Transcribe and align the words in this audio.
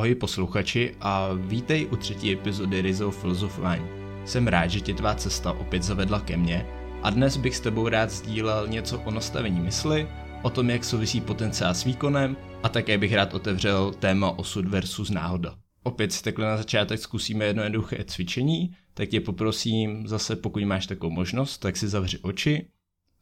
Ahoj 0.00 0.14
posluchači 0.14 0.96
a 1.00 1.28
vítej 1.32 1.88
u 1.92 1.96
třetí 1.96 2.32
epizody 2.32 2.82
Rizou 2.82 3.10
filozofování. 3.10 3.84
Jsem 4.24 4.46
rád, 4.46 4.66
že 4.66 4.80
tě 4.80 4.94
tvá 4.94 5.14
cesta 5.14 5.52
opět 5.52 5.82
zavedla 5.82 6.20
ke 6.20 6.36
mně 6.36 6.66
a 7.02 7.10
dnes 7.10 7.36
bych 7.36 7.56
s 7.56 7.60
tebou 7.60 7.88
rád 7.88 8.10
sdílel 8.10 8.68
něco 8.68 9.00
o 9.00 9.10
nastavení 9.10 9.60
mysli, 9.60 10.08
o 10.42 10.50
tom, 10.50 10.70
jak 10.70 10.84
souvisí 10.84 11.20
potenciál 11.20 11.74
s 11.74 11.84
výkonem 11.84 12.36
a 12.62 12.68
také 12.68 12.98
bych 12.98 13.14
rád 13.14 13.34
otevřel 13.34 13.92
téma 13.92 14.38
osud 14.38 14.68
versus 14.68 15.10
náhoda. 15.10 15.56
Opět 15.82 16.12
si 16.12 16.22
takhle 16.22 16.46
na 16.46 16.56
začátek 16.56 17.00
zkusíme 17.00 17.44
jedno 17.44 17.62
jednoduché 17.62 18.04
cvičení, 18.04 18.70
tak 18.94 19.08
tě 19.08 19.20
poprosím 19.20 20.06
zase, 20.06 20.36
pokud 20.36 20.62
máš 20.62 20.86
takovou 20.86 21.12
možnost, 21.12 21.58
tak 21.58 21.76
si 21.76 21.88
zavři 21.88 22.18
oči, 22.18 22.68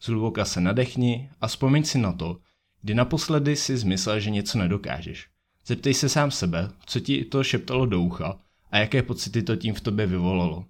zhluboka 0.03 0.45
se 0.45 0.61
nadechni 0.61 1.31
a 1.41 1.47
vzpomeň 1.47 1.85
si 1.85 1.99
na 1.99 2.13
to, 2.13 2.37
kdy 2.83 2.95
naposledy 2.95 3.57
si 3.57 3.77
zmyslel, 3.77 4.21
že 4.21 4.31
něco 4.31 4.59
nedokážeš. 4.59 5.29
Zeptej 5.69 5.95
se 5.95 6.09
sám 6.09 6.31
sebe, 6.31 6.71
co 6.87 7.01
ti 7.01 7.25
to 7.25 7.45
šeptalo 7.45 7.87
do 7.87 8.01
ucha 8.01 8.41
a 8.71 8.79
jaké 8.79 9.03
pocity 9.03 9.43
to 9.43 9.57
tím 9.57 9.75
v 9.75 9.81
tobě 9.81 10.07
vyvolalo. 10.07 10.65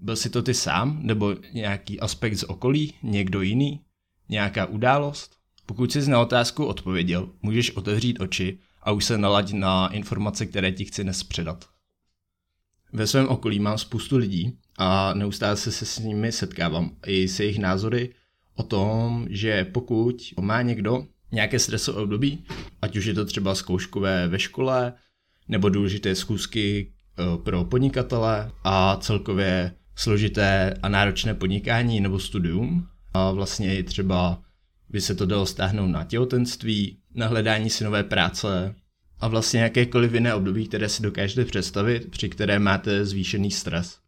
Byl 0.00 0.16
si 0.16 0.30
to 0.30 0.42
ty 0.42 0.54
sám, 0.54 0.98
nebo 1.02 1.36
nějaký 1.52 2.00
aspekt 2.00 2.34
z 2.34 2.42
okolí, 2.42 2.94
někdo 3.02 3.42
jiný, 3.42 3.80
nějaká 4.28 4.66
událost? 4.66 5.36
Pokud 5.66 5.92
jsi 5.92 6.10
na 6.10 6.20
otázku 6.20 6.66
odpověděl, 6.66 7.28
můžeš 7.42 7.70
otevřít 7.70 8.20
oči 8.20 8.58
a 8.82 8.92
už 8.92 9.04
se 9.04 9.18
naladit 9.18 9.56
na 9.56 9.88
informace, 9.88 10.46
které 10.46 10.72
ti 10.72 10.84
chci 10.84 11.02
dnes 11.02 11.22
předat. 11.22 11.68
Ve 12.92 13.06
svém 13.06 13.28
okolí 13.28 13.58
mám 13.58 13.78
spoustu 13.78 14.16
lidí 14.16 14.58
a 14.78 15.14
neustále 15.14 15.56
se, 15.56 15.72
se 15.72 15.86
s 15.86 15.98
nimi 15.98 16.32
setkávám 16.32 16.96
i 17.06 17.28
s 17.28 17.40
jejich 17.40 17.58
názory 17.58 18.14
o 18.54 18.62
tom, 18.62 19.26
že 19.30 19.64
pokud 19.64 20.34
má 20.40 20.62
někdo 20.62 21.06
nějaké 21.32 21.58
stresové 21.58 22.02
období, 22.02 22.44
ať 22.82 22.96
už 22.96 23.04
je 23.04 23.14
to 23.14 23.24
třeba 23.24 23.54
zkouškové 23.54 24.28
ve 24.28 24.38
škole, 24.38 24.92
nebo 25.48 25.68
důležité 25.68 26.14
zkusky 26.14 26.92
eh, 27.18 27.22
pro 27.42 27.64
podnikatele 27.64 28.50
a 28.64 28.96
celkově 28.96 29.72
složité 29.96 30.74
a 30.82 30.88
náročné 30.88 31.34
podnikání 31.34 32.00
nebo 32.00 32.18
studium. 32.18 32.88
A 33.14 33.30
vlastně 33.30 33.82
třeba 33.82 34.42
by 34.88 35.00
se 35.00 35.14
to 35.14 35.26
dalo 35.26 35.46
stáhnout 35.46 35.86
na 35.86 36.04
těhotenství, 36.04 36.98
na 37.14 37.26
hledání 37.26 37.70
si 37.70 37.84
nové 37.84 38.04
práce 38.04 38.74
a 39.20 39.28
vlastně 39.28 39.60
jakékoliv 39.60 40.14
jiné 40.14 40.34
období, 40.34 40.68
které 40.68 40.88
si 40.88 41.02
dokážete 41.02 41.44
představit, 41.44 42.10
při 42.10 42.28
které 42.28 42.58
máte 42.58 43.04
zvýšený 43.04 43.50
stres. 43.50 43.98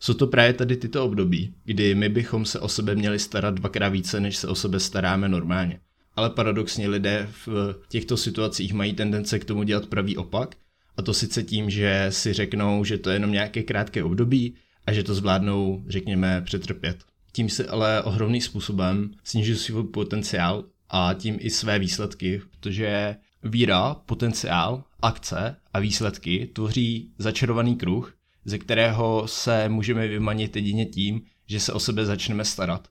Jsou 0.00 0.14
to 0.14 0.26
právě 0.26 0.52
tady 0.52 0.76
tyto 0.76 1.04
období, 1.04 1.54
kdy 1.64 1.94
my 1.94 2.08
bychom 2.08 2.44
se 2.44 2.60
o 2.60 2.68
sebe 2.68 2.94
měli 2.94 3.18
starat 3.18 3.54
dvakrát 3.54 3.88
více, 3.88 4.20
než 4.20 4.36
se 4.36 4.48
o 4.48 4.54
sebe 4.54 4.80
staráme 4.80 5.28
normálně. 5.28 5.80
Ale 6.16 6.30
paradoxně 6.30 6.88
lidé 6.88 7.28
v 7.46 7.74
těchto 7.88 8.16
situacích 8.16 8.74
mají 8.74 8.92
tendence 8.92 9.38
k 9.38 9.44
tomu 9.44 9.62
dělat 9.62 9.86
pravý 9.86 10.16
opak, 10.16 10.56
a 10.96 11.02
to 11.02 11.14
sice 11.14 11.42
tím, 11.42 11.70
že 11.70 12.06
si 12.10 12.32
řeknou, 12.32 12.84
že 12.84 12.98
to 12.98 13.10
je 13.10 13.16
jenom 13.16 13.32
nějaké 13.32 13.62
krátké 13.62 14.04
období 14.04 14.54
a 14.86 14.92
že 14.92 15.02
to 15.02 15.14
zvládnou, 15.14 15.84
řekněme, 15.88 16.42
přetrpět. 16.44 17.04
Tím 17.32 17.48
se 17.48 17.66
ale 17.66 18.02
ohromným 18.02 18.40
způsobem 18.42 19.10
snižují 19.24 19.58
svůj 19.58 19.84
potenciál 19.84 20.64
a 20.88 21.14
tím 21.18 21.36
i 21.40 21.50
své 21.50 21.78
výsledky, 21.78 22.42
protože 22.50 23.16
víra, 23.42 23.94
potenciál, 23.94 24.84
akce 25.02 25.56
a 25.72 25.78
výsledky 25.78 26.50
tvoří 26.52 27.10
začarovaný 27.18 27.76
kruh, 27.76 28.14
ze 28.44 28.58
kterého 28.58 29.28
se 29.28 29.68
můžeme 29.68 30.08
vymanit 30.08 30.56
jedině 30.56 30.86
tím, 30.86 31.22
že 31.46 31.60
se 31.60 31.72
o 31.72 31.80
sebe 31.80 32.06
začneme 32.06 32.44
starat. 32.44 32.88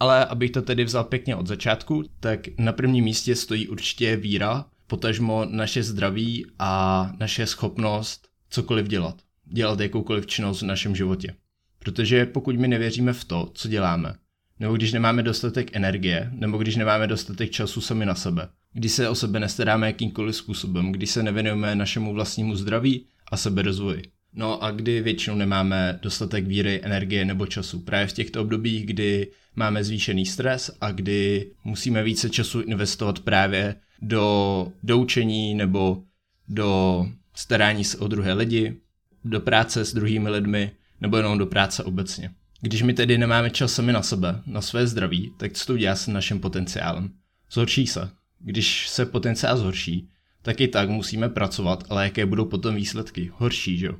Ale 0.00 0.24
abych 0.24 0.50
to 0.50 0.62
tedy 0.62 0.84
vzal 0.84 1.04
pěkně 1.04 1.36
od 1.36 1.46
začátku, 1.46 2.04
tak 2.20 2.40
na 2.58 2.72
prvním 2.72 3.04
místě 3.04 3.36
stojí 3.36 3.68
určitě 3.68 4.16
víra, 4.16 4.64
potažmo 4.86 5.44
naše 5.44 5.82
zdraví 5.82 6.46
a 6.58 7.12
naše 7.18 7.46
schopnost 7.46 8.28
cokoliv 8.50 8.88
dělat. 8.88 9.22
Dělat 9.44 9.80
jakoukoliv 9.80 10.26
činnost 10.26 10.62
v 10.62 10.66
našem 10.66 10.96
životě. 10.96 11.34
Protože 11.78 12.26
pokud 12.26 12.56
my 12.56 12.68
nevěříme 12.68 13.12
v 13.12 13.24
to, 13.24 13.50
co 13.54 13.68
děláme, 13.68 14.14
nebo 14.60 14.74
když 14.74 14.92
nemáme 14.92 15.22
dostatek 15.22 15.76
energie, 15.76 16.30
nebo 16.32 16.58
když 16.58 16.76
nemáme 16.76 17.06
dostatek 17.06 17.50
času 17.50 17.80
sami 17.80 18.06
na 18.06 18.14
sebe, 18.14 18.48
když 18.72 18.92
se 18.92 19.08
o 19.08 19.14
sebe 19.14 19.40
nestaráme 19.40 19.86
jakýmkoliv 19.86 20.36
způsobem, 20.36 20.92
když 20.92 21.10
se 21.10 21.22
nevěnujeme 21.22 21.74
našemu 21.74 22.14
vlastnímu 22.14 22.56
zdraví 22.56 23.06
a 23.30 23.36
seberozvoji, 23.36 24.02
No 24.38 24.64
a 24.64 24.70
kdy 24.70 25.00
většinou 25.00 25.36
nemáme 25.36 25.98
dostatek 26.02 26.46
víry, 26.46 26.80
energie 26.82 27.24
nebo 27.24 27.46
času. 27.46 27.80
Právě 27.80 28.06
v 28.06 28.12
těchto 28.12 28.40
obdobích, 28.40 28.86
kdy 28.86 29.30
máme 29.54 29.84
zvýšený 29.84 30.26
stres 30.26 30.70
a 30.80 30.90
kdy 30.90 31.50
musíme 31.64 32.02
více 32.02 32.30
času 32.30 32.60
investovat 32.60 33.20
právě 33.20 33.74
do, 34.02 34.68
do 34.82 34.98
učení 34.98 35.54
nebo 35.54 36.02
do 36.48 37.06
starání 37.34 37.84
se 37.84 37.98
o 37.98 38.08
druhé 38.08 38.32
lidi, 38.32 38.76
do 39.24 39.40
práce 39.40 39.84
s 39.84 39.94
druhými 39.94 40.30
lidmi 40.30 40.70
nebo 41.00 41.16
jenom 41.16 41.38
do 41.38 41.46
práce 41.46 41.84
obecně. 41.84 42.30
Když 42.60 42.82
my 42.82 42.94
tedy 42.94 43.18
nemáme 43.18 43.50
čas 43.50 43.72
sami 43.72 43.92
na 43.92 44.02
sebe, 44.02 44.42
na 44.46 44.60
své 44.60 44.86
zdraví, 44.86 45.32
tak 45.36 45.52
co 45.52 45.66
to 45.66 45.76
dělá 45.76 45.94
s 45.94 46.06
naším 46.06 46.40
potenciálem? 46.40 47.10
Zhorší 47.52 47.86
se. 47.86 48.10
Když 48.38 48.88
se 48.88 49.06
potenciál 49.06 49.56
zhorší, 49.56 50.08
tak 50.42 50.60
i 50.60 50.68
tak 50.68 50.88
musíme 50.88 51.28
pracovat, 51.28 51.84
ale 51.88 52.04
jaké 52.04 52.26
budou 52.26 52.44
potom 52.44 52.74
výsledky? 52.74 53.30
Horší, 53.34 53.78
že 53.78 53.86
jo? 53.86 53.94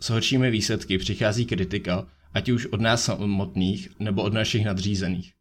S 0.00 0.10
horšími 0.10 0.50
výsledky 0.50 0.98
přichází 0.98 1.46
kritika, 1.46 2.06
ať 2.34 2.48
už 2.48 2.66
od 2.66 2.80
nás 2.80 3.04
samotných 3.04 3.88
nebo 3.98 4.22
od 4.22 4.32
našich 4.32 4.64
nadřízených. 4.64 5.32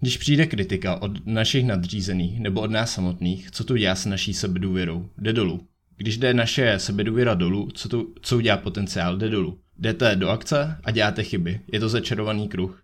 Když 0.00 0.16
přijde 0.16 0.46
kritika 0.46 1.02
od 1.02 1.26
našich 1.26 1.64
nadřízených 1.64 2.40
nebo 2.40 2.60
od 2.60 2.70
nás 2.70 2.92
samotných, 2.92 3.50
co 3.50 3.64
to 3.64 3.78
dělá 3.78 3.94
s 3.94 4.06
naší 4.06 4.34
sebedůvěrou? 4.34 5.08
Jde 5.18 5.32
dolů. 5.32 5.66
Když 5.96 6.18
jde 6.18 6.34
naše 6.34 6.78
sebedůvěra 6.78 7.34
dolů, 7.34 7.70
co, 7.74 7.88
to, 7.88 8.06
co 8.20 8.36
udělá 8.36 8.56
potenciál? 8.56 9.16
Jde 9.16 9.28
dolů. 9.28 9.58
Jdete 9.78 10.16
do 10.16 10.28
akce 10.28 10.76
a 10.84 10.90
děláte 10.90 11.22
chyby. 11.22 11.60
Je 11.72 11.80
to 11.80 11.88
začarovaný 11.88 12.48
kruh. 12.48 12.82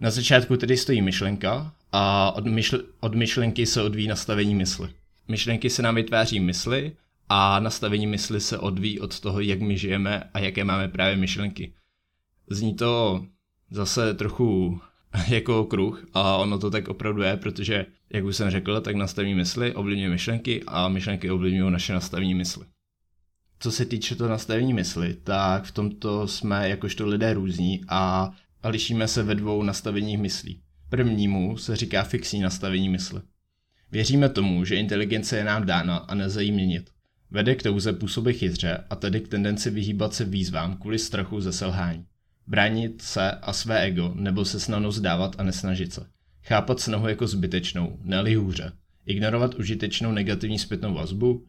Na 0.00 0.10
začátku 0.10 0.56
tedy 0.56 0.76
stojí 0.76 1.02
myšlenka 1.02 1.74
a 1.92 2.32
od, 2.36 2.46
myšl- 2.46 2.84
od 3.00 3.14
myšlenky 3.14 3.66
se 3.66 3.82
odvíjí 3.82 4.08
nastavení 4.08 4.54
mysli. 4.54 4.88
Myšlenky 5.28 5.70
se 5.70 5.82
nám 5.82 5.94
vytváří 5.94 6.40
mysli 6.40 6.92
a 7.28 7.60
nastavení 7.60 8.06
mysli 8.06 8.40
se 8.40 8.58
odvíjí 8.58 9.00
od 9.00 9.20
toho, 9.20 9.40
jak 9.40 9.60
my 9.60 9.78
žijeme 9.78 10.22
a 10.34 10.38
jaké 10.38 10.64
máme 10.64 10.88
právě 10.88 11.16
myšlenky. 11.16 11.72
Zní 12.50 12.74
to 12.74 13.26
zase 13.70 14.14
trochu 14.14 14.80
jako 15.28 15.64
kruh 15.64 16.06
a 16.14 16.36
ono 16.36 16.58
to 16.58 16.70
tak 16.70 16.88
opravdu 16.88 17.22
je, 17.22 17.36
protože, 17.36 17.86
jak 18.10 18.24
už 18.24 18.36
jsem 18.36 18.50
řekl, 18.50 18.80
tak 18.80 18.96
nastavení 18.96 19.34
mysli 19.34 19.74
ovlivňuje 19.74 20.10
myšlenky 20.10 20.62
a 20.66 20.88
myšlenky 20.88 21.30
ovlivňují 21.30 21.72
naše 21.72 21.92
nastavení 21.92 22.34
mysli. 22.34 22.66
Co 23.58 23.72
se 23.72 23.84
týče 23.84 24.16
toho 24.16 24.30
nastavení 24.30 24.72
mysli, 24.72 25.14
tak 25.24 25.64
v 25.64 25.72
tomto 25.72 26.28
jsme 26.28 26.68
jakožto 26.68 27.06
lidé 27.06 27.34
různí 27.34 27.84
a, 27.88 28.32
lišíme 28.64 29.08
se 29.08 29.22
ve 29.22 29.34
dvou 29.34 29.62
nastaveních 29.62 30.18
myslí. 30.18 30.60
Prvnímu 30.88 31.56
se 31.56 31.76
říká 31.76 32.02
fixní 32.02 32.40
nastavení 32.40 32.88
mysli. 32.88 33.20
Věříme 33.90 34.28
tomu, 34.28 34.64
že 34.64 34.76
inteligence 34.76 35.36
je 35.36 35.44
nám 35.44 35.66
dána 35.66 35.96
a 35.96 36.14
nelze 36.14 36.44
měnit. 36.44 36.90
Vede 37.30 37.54
k 37.54 37.62
touze 37.62 37.92
působit 37.92 38.32
chytře 38.32 38.84
a 38.90 38.96
tedy 38.96 39.20
k 39.20 39.28
tendenci 39.28 39.70
vyhýbat 39.70 40.14
se 40.14 40.24
výzvám 40.24 40.76
kvůli 40.76 40.98
strachu 40.98 41.40
ze 41.40 41.52
selhání. 41.52 42.06
Bránit 42.46 43.02
se 43.02 43.30
a 43.30 43.52
své 43.52 43.80
ego 43.80 44.12
nebo 44.14 44.44
se 44.44 44.60
snadno 44.60 44.92
zdávat 44.92 45.36
a 45.38 45.42
nesnažit 45.42 45.92
se. 45.92 46.06
Chápat 46.42 46.80
snahu 46.80 47.08
jako 47.08 47.26
zbytečnou, 47.26 47.98
neli 48.02 48.34
hůře. 48.34 48.72
Ignorovat 49.06 49.54
užitečnou 49.54 50.12
negativní 50.12 50.58
zpětnou 50.58 50.94
vazbu 50.94 51.46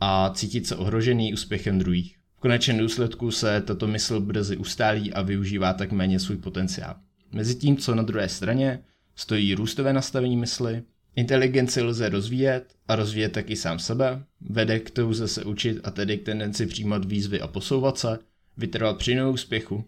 a 0.00 0.30
cítit 0.34 0.66
se 0.66 0.76
ohrožený 0.76 1.32
úspěchem 1.32 1.78
druhých. 1.78 2.16
V 2.36 2.40
konečném 2.40 2.78
důsledku 2.78 3.30
se 3.30 3.60
tato 3.60 3.86
mysl 3.86 4.20
brzy 4.20 4.56
ustálí 4.56 5.12
a 5.12 5.22
využívá 5.22 5.72
tak 5.72 5.92
méně 5.92 6.20
svůj 6.20 6.36
potenciál. 6.36 6.94
Mezi 7.32 7.54
tím, 7.54 7.76
co 7.76 7.94
na 7.94 8.02
druhé 8.02 8.28
straně, 8.28 8.82
stojí 9.16 9.54
růstové 9.54 9.92
nastavení 9.92 10.36
mysli, 10.36 10.82
Inteligenci 11.16 11.82
lze 11.82 12.08
rozvíjet 12.08 12.74
a 12.88 12.96
rozvíjet 12.96 13.28
taky 13.28 13.56
sám 13.56 13.78
sebe, 13.78 14.24
vede 14.40 14.78
k 14.78 14.90
touze 14.90 15.28
se 15.28 15.44
učit 15.44 15.80
a 15.84 15.90
tedy 15.90 16.18
k 16.18 16.24
tendenci 16.24 16.66
přijímat 16.66 17.04
výzvy 17.04 17.40
a 17.40 17.46
posouvat 17.46 17.98
se, 17.98 18.18
vytrvat 18.56 18.98
při 18.98 19.22
úspěchu, 19.22 19.84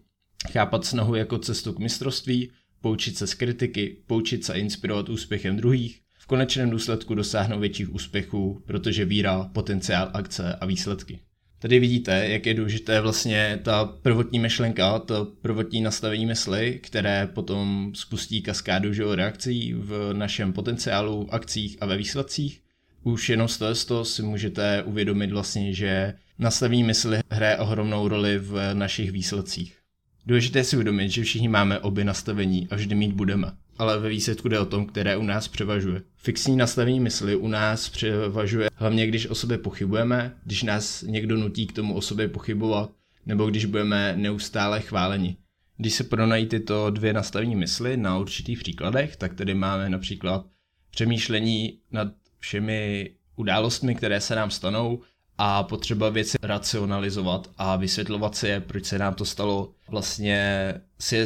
chápat 0.51 0.85
snahu 0.85 1.15
jako 1.15 1.37
cestu 1.37 1.73
k 1.73 1.79
mistrovství, 1.79 2.51
poučit 2.81 3.17
se 3.17 3.27
z 3.27 3.33
kritiky, 3.33 3.97
poučit 4.07 4.45
se 4.45 4.53
a 4.53 4.55
inspirovat 4.55 5.09
úspěchem 5.09 5.57
druhých, 5.57 6.01
v 6.17 6.25
konečném 6.25 6.69
důsledku 6.69 7.15
dosáhnout 7.15 7.59
větších 7.59 7.93
úspěchů, 7.93 8.63
protože 8.65 9.05
víra, 9.05 9.49
potenciál, 9.53 10.09
akce 10.13 10.55
a 10.55 10.65
výsledky. 10.65 11.19
Tady 11.63 11.79
vidíte, 11.79 12.27
jak 12.29 12.45
je 12.45 12.53
důležité 12.53 13.01
vlastně 13.01 13.59
ta 13.63 13.85
prvotní 13.85 14.39
myšlenka, 14.39 14.99
to 14.99 15.25
prvotní 15.41 15.81
nastavení 15.81 16.25
mysli, 16.25 16.79
které 16.83 17.27
potom 17.27 17.91
spustí 17.95 18.41
kaskádu 18.41 18.93
že, 18.93 19.15
reakcí 19.15 19.73
v 19.73 20.13
našem 20.13 20.53
potenciálu, 20.53 21.33
akcích 21.33 21.77
a 21.81 21.85
ve 21.85 21.97
výsledcích. 21.97 22.61
Už 23.03 23.29
jenom 23.29 23.47
z 23.47 23.85
toho 23.85 24.05
si 24.05 24.21
můžete 24.23 24.83
uvědomit 24.83 25.31
vlastně, 25.31 25.73
že 25.73 26.13
nastavení 26.39 26.83
mysli 26.83 27.19
hraje 27.29 27.57
ohromnou 27.57 28.07
roli 28.07 28.37
v 28.37 28.73
našich 28.73 29.11
výsledcích. 29.11 29.77
Důležité 30.25 30.63
si 30.63 30.75
uvědomit, 30.75 31.09
že 31.09 31.23
všichni 31.23 31.47
máme 31.47 31.79
obě 31.79 32.03
nastavení 32.05 32.67
a 32.71 32.75
vždy 32.75 32.95
mít 32.95 33.13
budeme. 33.13 33.51
ale 33.77 33.99
ve 33.99 34.09
výsledku 34.09 34.49
jde 34.49 34.59
o 34.59 34.65
tom, 34.65 34.85
které 34.85 35.17
u 35.17 35.23
nás 35.23 35.47
převažuje. 35.47 36.01
Fixní 36.25 36.55
nastavení 36.55 36.99
mysli 36.99 37.35
u 37.35 37.47
nás 37.47 37.89
převažuje 37.89 38.69
hlavně, 38.75 39.07
když 39.07 39.27
o 39.27 39.35
sobě 39.35 39.57
pochybujeme, 39.57 40.37
když 40.43 40.63
nás 40.63 41.01
někdo 41.01 41.37
nutí 41.37 41.67
k 41.67 41.73
tomu 41.73 41.95
o 41.95 42.01
sobě 42.01 42.27
pochybovat, 42.27 42.91
nebo 43.25 43.45
když 43.45 43.65
budeme 43.65 44.13
neustále 44.17 44.81
chváleni. 44.81 45.37
Když 45.77 45.93
se 45.93 46.03
porovnají 46.03 46.45
tyto 46.45 46.89
dvě 46.89 47.13
nastavení 47.13 47.55
mysli 47.55 47.97
na 47.97 48.17
určitých 48.17 48.59
příkladech, 48.59 49.15
tak 49.15 49.33
tady 49.33 49.53
máme 49.53 49.89
například 49.89 50.45
přemýšlení 50.91 51.79
nad 51.91 52.07
všemi 52.39 53.11
událostmi, 53.35 53.95
které 53.95 54.21
se 54.21 54.35
nám 54.35 54.51
stanou 54.51 55.01
a 55.37 55.63
potřeba 55.63 56.09
věci 56.09 56.37
racionalizovat 56.41 57.49
a 57.57 57.75
vysvětlovat 57.75 58.35
si 58.35 58.47
je, 58.47 58.59
proč 58.59 58.85
se 58.85 58.99
nám 58.99 59.13
to 59.13 59.25
stalo. 59.25 59.71
Vlastně 59.89 60.73
si 60.99 61.15
je 61.15 61.25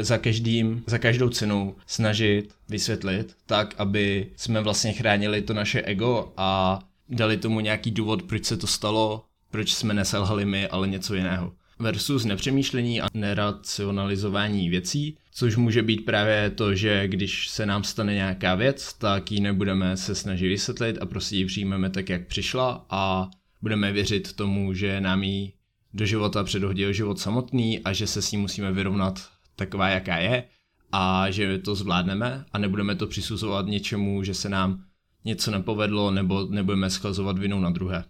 za, 0.00 0.18
každým, 0.18 0.84
za 0.86 0.98
každou 0.98 1.28
cenu 1.28 1.76
snažit 1.86 2.54
vysvětlit 2.68 3.36
tak, 3.46 3.74
aby 3.78 4.30
jsme 4.36 4.60
vlastně 4.60 4.92
chránili 4.92 5.42
to 5.42 5.54
naše 5.54 5.82
ego 5.82 6.32
a 6.36 6.78
dali 7.08 7.36
tomu 7.36 7.60
nějaký 7.60 7.90
důvod, 7.90 8.22
proč 8.22 8.44
se 8.44 8.56
to 8.56 8.66
stalo, 8.66 9.24
proč 9.50 9.74
jsme 9.74 9.94
neselhali 9.94 10.44
my, 10.44 10.68
ale 10.68 10.88
něco 10.88 11.14
jiného 11.14 11.52
versus 11.78 12.24
nepřemýšlení 12.24 13.00
a 13.00 13.06
neracionalizování 13.14 14.70
věcí, 14.70 15.16
což 15.32 15.56
může 15.56 15.82
být 15.82 16.04
právě 16.04 16.50
to, 16.50 16.74
že 16.74 17.08
když 17.08 17.48
se 17.48 17.66
nám 17.66 17.84
stane 17.84 18.14
nějaká 18.14 18.54
věc, 18.54 18.92
tak 18.92 19.32
ji 19.32 19.40
nebudeme 19.40 19.96
se 19.96 20.14
snažit 20.14 20.48
vysvětlit 20.48 20.98
a 21.00 21.06
prostě 21.06 21.36
ji 21.36 21.46
přijmeme 21.46 21.90
tak, 21.90 22.08
jak 22.08 22.26
přišla 22.26 22.86
a 22.90 23.30
budeme 23.64 23.92
věřit 23.92 24.32
tomu, 24.32 24.74
že 24.74 25.00
nám 25.00 25.22
ji 25.22 25.52
do 25.94 26.06
života 26.06 26.44
předhodil 26.44 26.92
život 26.92 27.18
samotný 27.18 27.80
a 27.80 27.92
že 27.92 28.06
se 28.06 28.22
s 28.22 28.32
ní 28.32 28.38
musíme 28.38 28.72
vyrovnat 28.72 29.28
taková, 29.56 29.88
jaká 29.88 30.16
je 30.16 30.44
a 30.92 31.30
že 31.30 31.58
to 31.58 31.74
zvládneme 31.74 32.44
a 32.52 32.58
nebudeme 32.58 32.94
to 32.94 33.06
přisuzovat 33.06 33.66
něčemu, 33.66 34.22
že 34.22 34.34
se 34.34 34.48
nám 34.48 34.84
něco 35.24 35.50
nepovedlo 35.50 36.10
nebo 36.10 36.46
nebudeme 36.50 36.90
schazovat 36.90 37.38
vinou 37.38 37.60
na 37.60 37.70
druhé. 37.70 38.04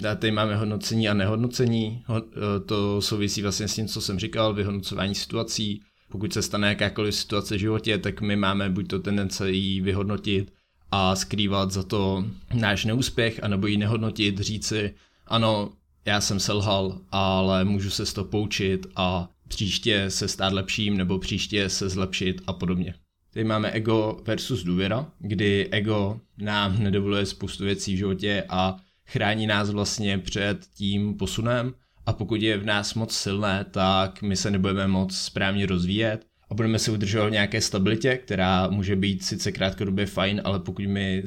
Tady 0.00 0.30
máme 0.30 0.56
hodnocení 0.56 1.08
a 1.08 1.14
nehodnocení, 1.14 2.04
e, 2.08 2.60
to 2.60 3.02
souvisí 3.02 3.42
vlastně 3.42 3.68
s 3.68 3.74
tím, 3.74 3.88
co 3.88 4.00
jsem 4.00 4.18
říkal, 4.18 4.54
vyhodnocování 4.54 5.14
situací. 5.14 5.82
Pokud 6.08 6.32
se 6.32 6.42
stane 6.42 6.68
jakákoliv 6.68 7.14
situace 7.14 7.56
v 7.56 7.60
životě, 7.60 7.98
tak 7.98 8.20
my 8.20 8.36
máme 8.36 8.70
buď 8.70 8.88
to 8.88 8.98
tendence 8.98 9.50
ji 9.50 9.80
vyhodnotit 9.80 10.53
a 10.96 11.16
skrývat 11.16 11.70
za 11.70 11.82
to 11.82 12.24
náš 12.54 12.84
neúspěch, 12.84 13.40
anebo 13.42 13.66
ji 13.66 13.76
nehodnotit, 13.76 14.38
říci, 14.38 14.94
ano, 15.26 15.72
já 16.04 16.20
jsem 16.20 16.40
selhal, 16.40 17.00
ale 17.10 17.64
můžu 17.64 17.90
se 17.90 18.06
z 18.06 18.12
toho 18.12 18.24
poučit 18.24 18.86
a 18.96 19.28
příště 19.48 20.10
se 20.10 20.28
stát 20.28 20.52
lepším 20.52 20.96
nebo 20.96 21.18
příště 21.18 21.68
se 21.68 21.88
zlepšit 21.88 22.42
a 22.46 22.52
podobně. 22.52 22.94
Tady 23.32 23.44
máme 23.44 23.70
ego 23.70 24.20
versus 24.26 24.62
důvěra, 24.62 25.06
kdy 25.18 25.68
ego 25.70 26.20
nám 26.38 26.82
nedovoluje 26.82 27.26
spoustu 27.26 27.64
věcí 27.64 27.94
v 27.94 27.98
životě 27.98 28.44
a 28.48 28.76
chrání 29.06 29.46
nás 29.46 29.70
vlastně 29.70 30.18
před 30.18 30.66
tím 30.74 31.14
posunem 31.14 31.74
a 32.06 32.12
pokud 32.12 32.42
je 32.42 32.58
v 32.58 32.64
nás 32.64 32.94
moc 32.94 33.16
silné, 33.16 33.66
tak 33.70 34.22
my 34.22 34.36
se 34.36 34.50
nebudeme 34.50 34.86
moc 34.88 35.16
správně 35.16 35.66
rozvíjet 35.66 36.26
a 36.50 36.54
budeme 36.54 36.78
se 36.78 36.90
udržovat 36.90 37.26
v 37.26 37.32
nějaké 37.32 37.60
stabilitě, 37.60 38.16
která 38.16 38.68
může 38.68 38.96
být 38.96 39.24
sice 39.24 39.52
krátkodobě 39.52 40.06
fajn, 40.06 40.40
ale 40.44 40.60
pokud 40.60 40.86
my 40.86 41.22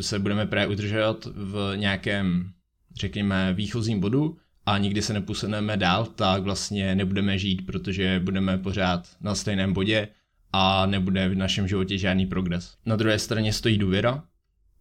se 0.00 0.18
budeme 0.18 0.46
právě 0.46 0.68
udržovat 0.68 1.28
v 1.34 1.72
nějakém, 1.76 2.52
řekněme, 3.00 3.54
výchozím 3.54 4.00
bodu 4.00 4.36
a 4.66 4.78
nikdy 4.78 5.02
se 5.02 5.12
neposuneme 5.12 5.76
dál, 5.76 6.06
tak 6.06 6.42
vlastně 6.42 6.94
nebudeme 6.94 7.38
žít, 7.38 7.66
protože 7.66 8.20
budeme 8.20 8.58
pořád 8.58 9.08
na 9.20 9.34
stejném 9.34 9.72
bodě 9.72 10.08
a 10.52 10.86
nebude 10.86 11.28
v 11.28 11.34
našem 11.34 11.68
životě 11.68 11.98
žádný 11.98 12.26
progres. 12.26 12.74
Na 12.86 12.96
druhé 12.96 13.18
straně 13.18 13.52
stojí 13.52 13.78
důvěra, 13.78 14.24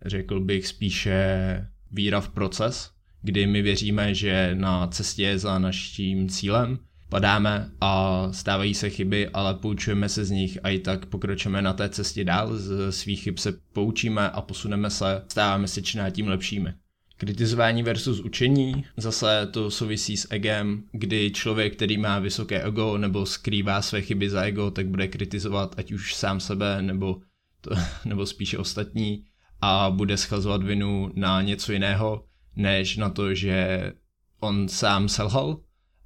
řekl 0.06 0.40
bych 0.40 0.68
spíše 0.68 1.68
víra 1.92 2.22
v 2.22 2.30
proces, 2.30 2.92
kdy 3.22 3.48
my 3.48 3.62
věříme, 3.62 4.16
že 4.16 4.52
na 4.54 4.88
cestě 4.88 5.38
za 5.38 5.60
naším 5.60 6.30
cílem 6.30 6.80
padáme 7.12 7.72
a 7.82 8.28
stávají 8.32 8.74
se 8.74 8.90
chyby, 8.90 9.30
ale 9.30 9.54
poučujeme 9.54 10.10
se 10.10 10.26
z 10.26 10.32
nich 10.32 10.58
a 10.64 10.70
i 10.70 10.80
tak 10.80 11.06
pokročíme 11.06 11.62
na 11.62 11.74
té 11.74 11.90
cestě 11.90 12.24
dál, 12.24 12.58
z 12.58 12.92
svých 12.92 13.24
chyb 13.24 13.38
se 13.38 13.54
poučíme 13.74 14.30
a 14.30 14.42
posuneme 14.42 14.90
se, 14.90 15.24
stáváme 15.28 15.68
se 15.68 15.82
čím 15.82 16.02
tím 16.12 16.28
lepšími. 16.28 16.74
Kritizování 17.18 17.84
versus 17.84 18.20
učení, 18.20 18.86
zase 18.98 19.48
to 19.52 19.72
souvisí 19.72 20.18
s 20.18 20.28
egem, 20.30 20.84
kdy 20.92 21.32
člověk, 21.32 21.76
který 21.76 21.98
má 21.98 22.20
vysoké 22.20 22.64
ego 22.64 22.98
nebo 22.98 23.26
skrývá 23.26 23.82
své 23.82 24.02
chyby 24.02 24.30
za 24.30 24.42
ego, 24.42 24.72
tak 24.72 24.88
bude 24.88 25.08
kritizovat 25.08 25.76
ať 25.78 25.92
už 25.92 26.16
sám 26.16 26.40
sebe 26.40 26.82
nebo, 26.82 27.22
to, 27.62 27.72
nebo 28.06 28.26
spíše 28.26 28.58
ostatní 28.58 29.24
a 29.62 29.90
bude 29.90 30.18
schazovat 30.18 30.64
vinu 30.64 31.12
na 31.16 31.42
něco 31.42 31.72
jiného, 31.72 32.26
než 32.56 32.98
na 32.98 33.10
to, 33.10 33.34
že 33.34 33.92
on 34.40 34.68
sám 34.68 35.10
selhal. 35.10 35.60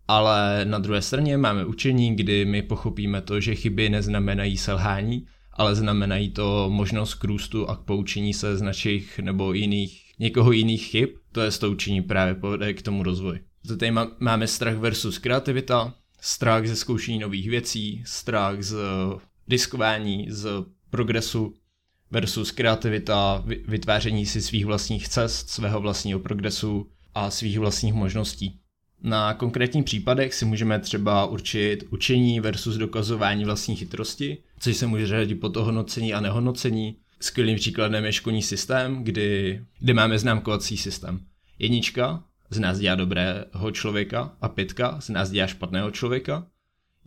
Ale 0.08 0.66
na 0.66 0.80
druhé 0.80 1.02
straně 1.02 1.38
máme 1.38 1.66
učení, 1.66 2.16
kdy 2.16 2.46
my 2.46 2.62
pochopíme 2.62 3.22
to, 3.22 3.40
že 3.40 3.56
chyby 3.56 3.90
neznamenají 3.90 4.58
selhání, 4.58 5.26
ale 5.54 5.76
znamenají 5.76 6.30
to 6.30 6.70
možnost 6.70 7.14
k 7.14 7.24
růstu 7.24 7.70
a 7.70 7.76
k 7.76 7.80
poučení 7.80 8.34
se 8.34 8.58
z 8.58 8.62
našich 8.62 9.20
nebo 9.20 9.54
jiných, 9.54 10.14
někoho 10.20 10.52
jiných 10.52 10.86
chyb. 10.86 11.10
To 11.32 11.42
je 11.42 11.52
to 11.52 11.72
učení 11.72 12.02
právě 12.02 12.36
povede 12.36 12.74
k 12.74 12.82
tomu 12.82 13.04
rozvoji. 13.04 13.40
Tady 13.68 13.92
máme 14.20 14.48
strach 14.48 14.78
versus 14.78 15.18
kreativita, 15.18 15.94
strach 16.22 16.68
ze 16.68 16.76
zkoušení 16.76 17.20
nových 17.20 17.50
věcí, 17.50 18.04
strach 18.06 18.64
z 18.64 18.76
diskování, 19.48 20.26
z 20.30 20.50
progresu, 20.90 21.54
versus 22.12 22.52
kreativita, 22.52 23.44
vytváření 23.68 24.26
si 24.26 24.42
svých 24.42 24.66
vlastních 24.66 25.08
cest, 25.08 25.50
svého 25.50 25.82
vlastního 25.82 26.20
progresu 26.20 26.90
a 27.16 27.30
svých 27.32 27.60
vlastních 27.60 27.94
možností. 27.94 28.60
Na 29.06 29.34
konkrétních 29.34 29.86
případech 29.86 30.34
si 30.34 30.46
můžeme 30.46 30.80
třeba 30.80 31.26
určit 31.26 31.84
učení 31.90 32.40
versus 32.40 32.76
dokazování 32.78 33.46
vlastní 33.46 33.76
chytrosti, 33.76 34.38
což 34.60 34.78
se 34.78 34.88
může 34.88 35.08
řadit 35.08 35.36
po 35.36 35.50
to 35.50 35.64
hodnocení 35.64 36.14
a 36.14 36.20
nehodnocení. 36.20 36.98
Skvělým 37.20 37.56
příkladem 37.56 38.06
je 38.06 38.14
školní 38.14 38.42
systém, 38.42 39.04
kdy, 39.04 39.62
kdy 39.80 39.94
máme 39.94 40.20
známkovací 40.20 40.78
systém. 40.78 41.20
Jednička 41.60 42.24
z 42.50 42.60
nás 42.60 42.80
dělá 42.80 42.96
dobrého 42.96 43.72
člověka 43.72 44.34
a 44.42 44.50
pětka 44.50 45.02
z 45.02 45.10
nás 45.10 45.30
dělá 45.30 45.48
špatného 45.48 45.92
člověka. 45.92 46.48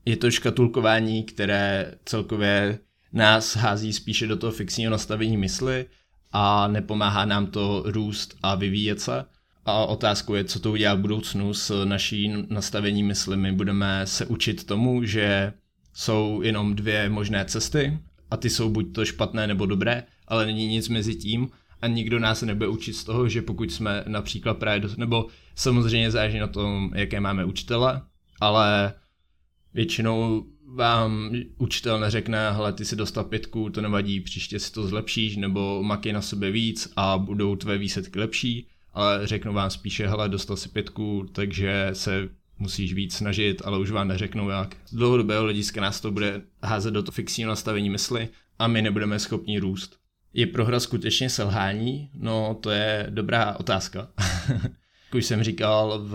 Je 0.04 0.16
to 0.16 0.30
škatulkování, 0.30 1.22
které 1.22 1.94
celkově 2.04 2.78
nás 3.12 3.56
hází 3.56 3.92
spíše 3.92 4.26
do 4.26 4.36
toho 4.36 4.52
fixního 4.52 4.90
nastavení 4.90 5.36
mysli 5.36 5.86
a 6.32 6.68
nepomáhá 6.68 7.24
nám 7.24 7.46
to 7.46 7.82
růst 7.86 8.36
a 8.42 8.54
vyvíjet 8.54 9.00
se. 9.00 9.24
A 9.68 9.86
otázkou 9.86 10.34
je, 10.34 10.44
co 10.44 10.60
to 10.60 10.72
udělá 10.72 10.94
v 10.94 10.98
budoucnu 10.98 11.54
s 11.54 11.84
naší 11.84 12.32
nastavení 12.48 13.02
mysli. 13.02 13.36
My 13.36 13.52
budeme 13.52 14.06
se 14.06 14.26
učit 14.26 14.64
tomu, 14.64 15.04
že 15.04 15.52
jsou 15.92 16.40
jenom 16.42 16.74
dvě 16.74 17.08
možné 17.08 17.44
cesty 17.44 17.98
a 18.30 18.36
ty 18.36 18.50
jsou 18.50 18.70
buď 18.70 18.94
to 18.94 19.04
špatné 19.04 19.46
nebo 19.46 19.66
dobré, 19.66 20.02
ale 20.28 20.46
není 20.46 20.66
nic 20.66 20.88
mezi 20.88 21.14
tím 21.14 21.48
a 21.82 21.86
nikdo 21.86 22.18
nás 22.18 22.42
nebude 22.42 22.68
učit 22.68 22.92
z 22.92 23.04
toho, 23.04 23.28
že 23.28 23.42
pokud 23.42 23.72
jsme 23.72 24.04
například 24.06 24.58
právě, 24.58 24.80
do, 24.80 24.88
nebo 24.96 25.26
samozřejmě 25.54 26.10
záleží 26.10 26.38
na 26.38 26.46
tom, 26.46 26.90
jaké 26.94 27.20
máme 27.20 27.44
učitele, 27.44 28.02
ale 28.40 28.94
většinou 29.74 30.46
vám 30.74 31.30
učitel 31.58 32.00
neřekne, 32.00 32.52
hele, 32.52 32.72
ty 32.72 32.84
si 32.84 32.96
dostal 32.96 33.24
pětku, 33.24 33.70
to 33.70 33.80
nevadí, 33.80 34.20
příště 34.20 34.58
si 34.58 34.72
to 34.72 34.86
zlepšíš, 34.86 35.36
nebo 35.36 35.82
makej 35.82 36.12
na 36.12 36.22
sebe 36.22 36.50
víc 36.50 36.92
a 36.96 37.18
budou 37.18 37.56
tvé 37.56 37.78
výsledky 37.78 38.18
lepší, 38.18 38.68
ale 38.94 39.26
řeknu 39.26 39.52
vám 39.52 39.70
spíše, 39.70 40.08
hele, 40.08 40.28
dostal 40.28 40.56
si 40.56 40.68
pětku, 40.68 41.26
takže 41.32 41.90
se 41.92 42.28
musíš 42.58 42.94
víc 42.94 43.14
snažit, 43.14 43.62
ale 43.64 43.78
už 43.78 43.90
vám 43.90 44.08
neřeknou 44.08 44.48
jak. 44.48 44.76
Z 44.86 44.94
dlouhodobého 44.94 45.42
hlediska 45.42 45.80
nás 45.80 46.00
to 46.00 46.10
bude 46.10 46.42
házet 46.62 46.90
do 46.90 47.02
to 47.02 47.12
fixního 47.12 47.48
nastavení 47.48 47.90
mysli 47.90 48.28
a 48.58 48.66
my 48.66 48.82
nebudeme 48.82 49.18
schopni 49.18 49.58
růst. 49.58 49.96
Je 50.32 50.46
prohra 50.46 50.80
skutečně 50.80 51.30
selhání? 51.30 52.10
No, 52.14 52.58
to 52.60 52.70
je 52.70 53.06
dobrá 53.10 53.56
otázka. 53.56 54.08
Jak 55.08 55.14
už 55.14 55.26
jsem 55.26 55.42
říkal 55.42 55.98
v 56.02 56.14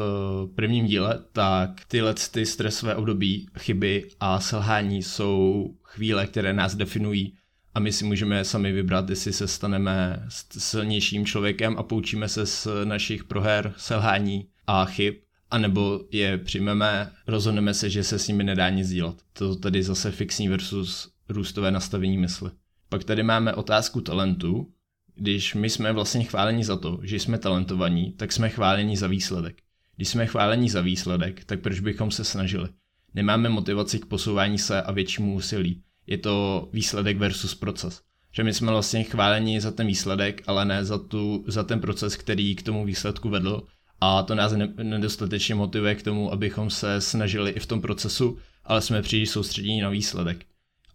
prvním 0.56 0.86
díle, 0.86 1.24
tak 1.32 1.86
tyhle 1.88 2.14
ty 2.32 2.46
stresové 2.46 2.96
období, 2.96 3.48
chyby 3.60 4.10
a 4.20 4.40
selhání 4.40 5.04
jsou 5.04 5.70
chvíle, 5.84 6.28
které 6.28 6.54
nás 6.54 6.76
definují 6.76 7.38
a 7.74 7.80
my 7.80 7.92
si 7.92 8.06
můžeme 8.06 8.46
sami 8.46 8.72
vybrat, 8.72 9.10
jestli 9.10 9.34
se 9.34 9.48
staneme 9.48 10.26
silnějším 10.58 11.26
člověkem 11.26 11.78
a 11.78 11.84
poučíme 11.84 12.30
se 12.30 12.46
z 12.46 12.68
našich 12.84 13.24
proher, 13.24 13.74
selhání 13.78 14.48
a 14.68 14.86
chyb, 14.86 15.16
anebo 15.52 16.02
je 16.12 16.38
přijmeme, 16.38 17.12
rozhodneme 17.28 17.74
se, 17.74 17.90
že 17.90 18.04
se 18.04 18.20
s 18.20 18.28
nimi 18.28 18.44
nedá 18.44 18.70
nic 18.70 18.90
dělat. 18.90 19.22
To 19.34 19.56
tady 19.56 19.84
zase 19.84 20.12
fixní 20.12 20.50
versus 20.50 21.12
růstové 21.30 21.72
nastavení 21.72 22.18
mysli. 22.18 22.52
Pak 22.90 23.04
tady 23.04 23.24
máme 23.24 23.54
otázku 23.54 24.02
talentu, 24.02 24.72
když 25.16 25.54
my 25.54 25.70
jsme 25.70 25.94
vlastně 25.94 26.24
chváleni 26.24 26.64
za 26.64 26.78
to, 26.78 27.00
že 27.04 27.20
jsme 27.20 27.38
talentovaní, 27.38 28.12
tak 28.12 28.32
jsme 28.32 28.50
chváleni 28.50 28.98
za 28.98 29.08
výsledek. 29.08 29.58
Když 29.96 30.10
jsme 30.10 30.26
chváleni 30.26 30.70
za 30.70 30.82
výsledek, 30.82 31.46
tak 31.46 31.60
proč 31.62 31.80
bychom 31.80 32.12
se 32.12 32.24
snažili? 32.24 32.70
Nemáme 33.14 33.50
motivaci 33.50 34.00
k 34.00 34.06
posouvání 34.06 34.58
se 34.58 34.82
a 34.82 34.92
většímu 34.92 35.36
úsilí. 35.36 35.84
Je 36.08 36.18
to 36.18 36.70
výsledek 36.74 37.18
versus 37.18 37.56
proces. 37.56 38.02
Že 38.32 38.44
my 38.44 38.54
jsme 38.54 38.72
vlastně 38.72 39.04
chváleni 39.04 39.62
za 39.62 39.72
ten 39.72 39.88
výsledek, 39.88 40.44
ale 40.48 40.66
ne 40.66 40.86
za, 40.86 40.98
tu, 40.98 41.44
za 41.48 41.64
ten 41.64 41.80
proces, 41.80 42.16
který 42.16 42.56
k 42.56 42.64
tomu 42.64 42.86
výsledku 42.86 43.30
vedl. 43.30 43.64
A 44.02 44.24
to 44.24 44.36
nás 44.36 44.54
nedostatečně 44.84 45.56
motivuje 45.56 45.96
k 45.96 46.04
tomu, 46.04 46.34
abychom 46.34 46.70
se 46.70 47.02
snažili 47.02 47.52
i 47.52 47.60
v 47.60 47.66
tom 47.66 47.82
procesu, 47.82 48.38
ale 48.66 48.82
jsme 48.82 49.02
příliš 49.02 49.30
soustředěni 49.30 49.82
na 49.82 49.90
výsledek. 49.90 50.46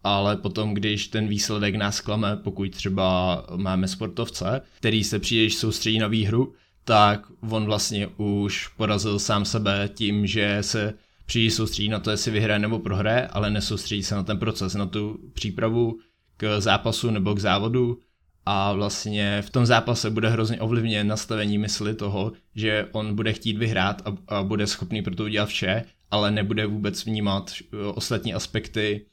Ale 0.05 0.37
potom, 0.37 0.75
když 0.75 1.09
ten 1.09 1.29
výsledek 1.29 1.75
nás 1.75 2.01
klame, 2.01 2.37
pokud 2.37 2.71
třeba 2.71 3.47
máme 3.57 3.89
sportovce, 3.89 4.61
který 4.77 5.05
se 5.05 5.19
příliš 5.19 5.57
soustředí 5.57 5.99
na 5.99 6.09
výhru, 6.09 6.55
tak 6.85 7.27
on 7.51 7.65
vlastně 7.65 8.07
už 8.17 8.69
porazil 8.69 9.19
sám 9.19 9.45
sebe 9.45 9.91
tím, 9.95 10.27
že 10.27 10.59
se 10.61 10.95
příliš 11.29 11.55
soustředí 11.55 11.89
na 11.89 12.01
to, 12.01 12.11
jestli 12.11 12.31
vyhraje 12.31 12.59
nebo 12.59 12.79
prohraje, 12.79 13.27
ale 13.27 13.51
nesoustředí 13.51 14.03
se 14.03 14.15
na 14.15 14.23
ten 14.23 14.39
proces, 14.39 14.75
na 14.75 14.87
tu 14.87 15.19
přípravu 15.33 15.99
k 16.37 16.61
zápasu 16.61 17.11
nebo 17.11 17.35
k 17.35 17.39
závodu. 17.39 17.99
A 18.47 18.73
vlastně 18.73 19.43
v 19.43 19.51
tom 19.51 19.67
zápase 19.67 20.11
bude 20.11 20.29
hrozně 20.29 20.61
ovlivněn 20.61 21.07
nastavení 21.07 21.59
mysli 21.59 21.95
toho, 21.95 22.33
že 22.55 22.89
on 22.93 23.15
bude 23.15 23.33
chtít 23.33 23.59
vyhrát 23.59 24.03
a, 24.05 24.37
a 24.37 24.43
bude 24.43 24.67
schopný 24.67 25.03
pro 25.03 25.15
to 25.15 25.25
udělat 25.25 25.49
vše, 25.49 25.85
ale 26.11 26.31
nebude 26.31 26.67
vůbec 26.67 27.05
vnímat 27.05 27.53
ostatní 27.95 28.35
aspekty 28.35 29.07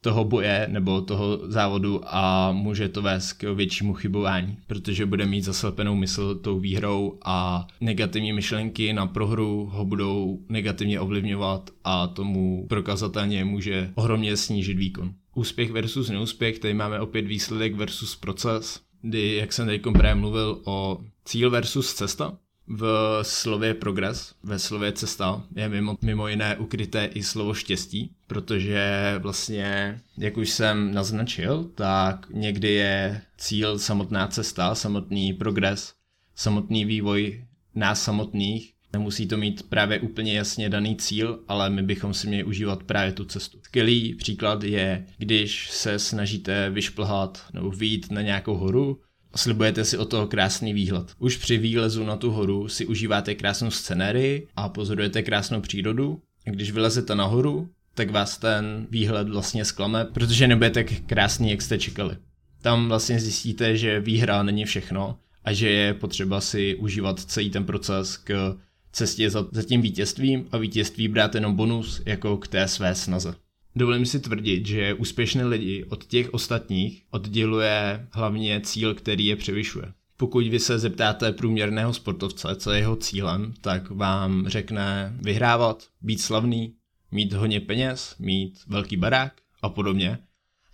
toho 0.00 0.24
boje 0.24 0.66
nebo 0.70 1.00
toho 1.00 1.40
závodu 1.50 2.00
a 2.04 2.52
může 2.52 2.88
to 2.88 3.02
vést 3.02 3.32
k 3.32 3.54
většímu 3.54 3.94
chybování, 3.94 4.56
protože 4.66 5.06
bude 5.06 5.26
mít 5.26 5.44
zaslepenou 5.44 5.94
mysl 5.94 6.34
tou 6.34 6.58
výhrou 6.58 7.18
a 7.24 7.66
negativní 7.80 8.32
myšlenky 8.32 8.92
na 8.92 9.06
prohru 9.06 9.68
ho 9.72 9.84
budou 9.84 10.38
negativně 10.48 11.00
ovlivňovat 11.00 11.70
a 11.84 12.06
tomu 12.06 12.66
prokazatelně 12.68 13.44
může 13.44 13.90
ohromně 13.94 14.36
snížit 14.36 14.78
výkon. 14.78 15.14
Úspěch 15.34 15.72
versus 15.72 16.10
neúspěch, 16.10 16.58
tady 16.58 16.74
máme 16.74 17.00
opět 17.00 17.26
výsledek 17.26 17.74
versus 17.74 18.16
proces, 18.16 18.80
kdy, 19.02 19.36
jak 19.36 19.52
jsem 19.52 19.66
tady 19.66 19.78
právě 19.78 20.14
mluvil 20.14 20.60
o 20.64 20.98
cíl 21.24 21.50
versus 21.50 21.94
cesta, 21.94 22.38
v 22.68 23.18
slově 23.22 23.74
progres, 23.74 24.34
ve 24.42 24.58
slově 24.58 24.92
cesta 24.92 25.42
je 25.56 25.68
mimo, 25.68 25.96
mimo 26.02 26.28
jiné 26.28 26.56
ukryté 26.56 27.04
i 27.04 27.22
slovo 27.22 27.54
štěstí, 27.54 28.12
protože 28.26 29.14
vlastně, 29.18 30.00
jak 30.18 30.36
už 30.36 30.50
jsem 30.50 30.94
naznačil, 30.94 31.70
tak 31.74 32.26
někdy 32.30 32.72
je 32.72 33.22
cíl 33.38 33.78
samotná 33.78 34.26
cesta, 34.26 34.74
samotný 34.74 35.32
progres, 35.32 35.92
samotný 36.34 36.84
vývoj 36.84 37.44
nás 37.74 38.02
samotných. 38.02 38.72
Nemusí 38.92 39.26
to 39.26 39.36
mít 39.36 39.68
právě 39.68 40.00
úplně 40.00 40.36
jasně 40.36 40.68
daný 40.68 40.96
cíl, 40.96 41.44
ale 41.48 41.70
my 41.70 41.82
bychom 41.82 42.14
si 42.14 42.26
měli 42.26 42.44
užívat 42.44 42.82
právě 42.82 43.12
tu 43.12 43.24
cestu. 43.24 43.58
Skvělý 43.62 44.14
příklad 44.14 44.64
je, 44.64 45.06
když 45.18 45.70
se 45.70 45.98
snažíte 45.98 46.70
vyšplhat 46.70 47.44
nebo 47.52 47.70
vyjít 47.70 48.10
na 48.10 48.22
nějakou 48.22 48.54
horu, 48.54 49.00
slibujete 49.36 49.84
si 49.84 49.98
o 49.98 50.04
toho 50.04 50.26
krásný 50.26 50.72
výhled. 50.72 51.12
Už 51.18 51.36
při 51.36 51.58
výlezu 51.58 52.04
na 52.04 52.16
tu 52.16 52.30
horu 52.30 52.68
si 52.68 52.86
užíváte 52.86 53.34
krásnou 53.34 53.70
scenérii 53.70 54.48
a 54.56 54.68
pozorujete 54.68 55.22
krásnou 55.22 55.60
přírodu. 55.60 56.22
Když 56.44 56.70
vylezete 56.70 57.14
nahoru, 57.14 57.68
tak 57.94 58.10
vás 58.10 58.38
ten 58.38 58.86
výhled 58.90 59.28
vlastně 59.28 59.64
zklame, 59.64 60.04
protože 60.04 60.48
nebude 60.48 60.70
tak 60.70 60.86
krásný, 61.06 61.50
jak 61.50 61.62
jste 61.62 61.78
čekali. 61.78 62.16
Tam 62.62 62.88
vlastně 62.88 63.20
zjistíte, 63.20 63.76
že 63.76 64.00
výhra 64.00 64.42
není 64.42 64.64
všechno 64.64 65.18
a 65.44 65.52
že 65.52 65.68
je 65.68 65.94
potřeba 65.94 66.40
si 66.40 66.74
užívat 66.74 67.20
celý 67.20 67.50
ten 67.50 67.64
proces 67.64 68.16
k 68.16 68.56
cestě 68.92 69.30
za, 69.30 69.46
za 69.52 69.62
tím 69.62 69.82
vítězstvím 69.82 70.48
a 70.52 70.58
vítězství 70.58 71.08
brát 71.08 71.34
jenom 71.34 71.54
bonus 71.54 72.02
jako 72.06 72.36
k 72.36 72.48
té 72.48 72.68
své 72.68 72.94
snaze. 72.94 73.34
Dovolím 73.78 74.06
si 74.06 74.20
tvrdit, 74.20 74.66
že 74.66 74.94
úspěšné 74.94 75.44
lidi 75.44 75.84
od 75.84 76.04
těch 76.04 76.34
ostatních 76.34 77.02
odděluje 77.10 78.06
hlavně 78.12 78.60
cíl, 78.60 78.94
který 78.94 79.26
je 79.26 79.36
převyšuje. 79.36 79.92
Pokud 80.16 80.46
vy 80.46 80.58
se 80.58 80.78
zeptáte 80.78 81.32
průměrného 81.32 81.94
sportovce, 81.94 82.48
co 82.56 82.72
je 82.72 82.78
jeho 82.78 82.96
cílem, 82.96 83.54
tak 83.60 83.90
vám 83.90 84.48
řekne 84.48 85.16
vyhrávat, 85.20 85.84
být 86.00 86.20
slavný, 86.20 86.74
mít 87.10 87.32
hodně 87.32 87.60
peněz, 87.60 88.14
mít 88.18 88.60
velký 88.66 88.96
barák 88.96 89.32
a 89.62 89.68
podobně. 89.68 90.18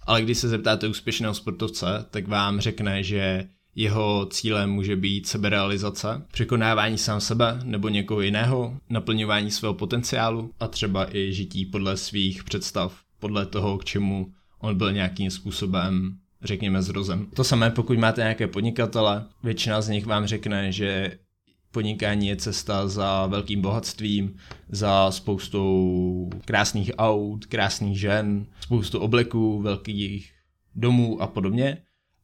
Ale 0.06 0.22
když 0.22 0.38
se 0.38 0.48
zeptáte 0.48 0.88
úspěšného 0.88 1.34
sportovce, 1.34 1.86
tak 2.10 2.28
vám 2.28 2.60
řekne, 2.60 3.02
že 3.02 3.48
jeho 3.76 4.26
cílem 4.26 4.70
může 4.70 4.96
být 4.96 5.26
seberealizace, 5.26 6.22
překonávání 6.32 6.98
sám 6.98 7.20
sebe 7.20 7.60
nebo 7.64 7.88
někoho 7.88 8.20
jiného, 8.20 8.78
naplňování 8.90 9.50
svého 9.50 9.74
potenciálu 9.74 10.50
a 10.60 10.68
třeba 10.68 11.16
i 11.16 11.32
žití 11.32 11.66
podle 11.66 11.96
svých 11.96 12.44
představ, 12.44 13.00
podle 13.18 13.46
toho, 13.46 13.78
k 13.78 13.84
čemu 13.84 14.32
on 14.58 14.78
byl 14.78 14.92
nějakým 14.92 15.30
způsobem 15.30 16.18
řekněme 16.42 16.82
zrozen. 16.82 17.26
To 17.26 17.44
samé, 17.44 17.70
pokud 17.70 17.98
máte 17.98 18.20
nějaké 18.20 18.46
podnikatele, 18.46 19.24
většina 19.42 19.80
z 19.80 19.88
nich 19.88 20.06
vám 20.06 20.26
řekne, 20.26 20.72
že 20.72 21.18
podnikání 21.70 22.26
je 22.26 22.36
cesta 22.36 22.88
za 22.88 23.26
velkým 23.26 23.60
bohatstvím, 23.60 24.36
za 24.68 25.10
spoustou 25.10 26.30
krásných 26.44 26.92
aut, 26.98 27.46
krásných 27.46 28.00
žen, 28.00 28.46
spoustu 28.60 28.98
obleků, 28.98 29.62
velkých 29.62 30.32
domů 30.74 31.22
a 31.22 31.26
podobně 31.26 31.78